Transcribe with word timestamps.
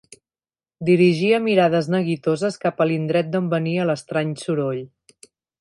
Dirigia 0.87 1.41
mirades 1.43 1.89
neguitoses 1.95 2.59
cap 2.65 2.81
a 2.81 2.89
l'indret 2.93 3.31
d'on 3.37 3.53
venia 3.55 3.89
l'estrany 3.91 4.37
soroll. 4.47 4.85